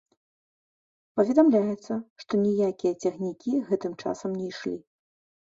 Паведамляецца, 1.19 1.93
што 2.23 2.33
ніякія 2.45 2.93
цягнікі 3.05 3.63
гэтым 3.69 3.93
часам 4.07 4.29
не 4.39 4.45
ішлі. 4.53 4.75